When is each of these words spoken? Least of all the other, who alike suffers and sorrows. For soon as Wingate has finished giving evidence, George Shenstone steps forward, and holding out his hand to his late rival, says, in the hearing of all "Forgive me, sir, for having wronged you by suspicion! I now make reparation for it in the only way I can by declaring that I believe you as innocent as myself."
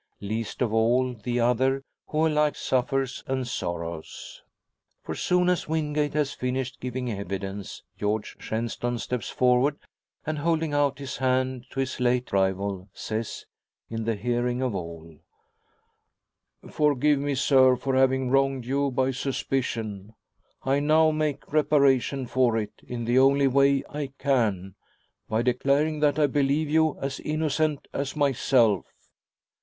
Least 0.19 0.63
of 0.63 0.73
all 0.73 1.13
the 1.13 1.39
other, 1.39 1.83
who 2.07 2.25
alike 2.25 2.55
suffers 2.55 3.23
and 3.27 3.47
sorrows. 3.47 4.41
For 5.03 5.13
soon 5.13 5.47
as 5.47 5.67
Wingate 5.67 6.15
has 6.15 6.33
finished 6.33 6.79
giving 6.79 7.11
evidence, 7.11 7.83
George 7.99 8.35
Shenstone 8.39 8.97
steps 8.97 9.29
forward, 9.29 9.77
and 10.25 10.39
holding 10.39 10.73
out 10.73 10.97
his 10.97 11.17
hand 11.17 11.67
to 11.69 11.79
his 11.81 11.99
late 11.99 12.31
rival, 12.33 12.89
says, 12.95 13.45
in 13.91 14.05
the 14.05 14.15
hearing 14.15 14.59
of 14.63 14.73
all 14.73 15.17
"Forgive 16.67 17.19
me, 17.19 17.35
sir, 17.35 17.75
for 17.75 17.95
having 17.95 18.31
wronged 18.31 18.65
you 18.65 18.89
by 18.89 19.11
suspicion! 19.11 20.15
I 20.63 20.79
now 20.79 21.11
make 21.11 21.53
reparation 21.53 22.25
for 22.25 22.57
it 22.57 22.73
in 22.87 23.05
the 23.05 23.19
only 23.19 23.47
way 23.47 23.83
I 23.87 24.13
can 24.17 24.73
by 25.29 25.43
declaring 25.43 25.99
that 25.99 26.17
I 26.17 26.25
believe 26.25 26.71
you 26.71 26.97
as 26.99 27.19
innocent 27.19 27.87
as 27.93 28.15
myself." 28.15 28.87